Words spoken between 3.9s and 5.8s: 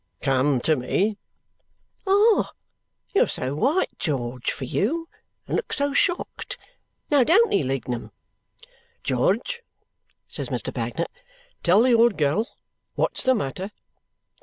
George for you and look